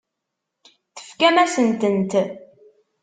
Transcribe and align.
Tefkam-asent-tent. 0.95 2.11